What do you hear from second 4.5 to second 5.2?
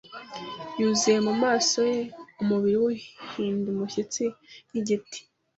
nk'igiti